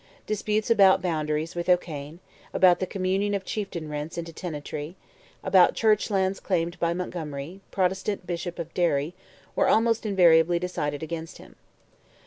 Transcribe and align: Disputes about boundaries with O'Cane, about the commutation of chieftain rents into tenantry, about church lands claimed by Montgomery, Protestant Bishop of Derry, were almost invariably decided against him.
Disputes 0.25 0.71
about 0.71 0.99
boundaries 0.99 1.53
with 1.53 1.69
O'Cane, 1.69 2.21
about 2.55 2.79
the 2.79 2.87
commutation 2.87 3.35
of 3.35 3.45
chieftain 3.45 3.87
rents 3.87 4.17
into 4.17 4.33
tenantry, 4.33 4.95
about 5.43 5.75
church 5.75 6.09
lands 6.09 6.39
claimed 6.39 6.79
by 6.79 6.91
Montgomery, 6.91 7.61
Protestant 7.69 8.25
Bishop 8.25 8.57
of 8.57 8.73
Derry, 8.73 9.13
were 9.55 9.69
almost 9.69 10.03
invariably 10.03 10.57
decided 10.57 11.03
against 11.03 11.37
him. 11.37 11.55